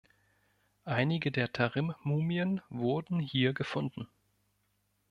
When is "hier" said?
3.19-3.53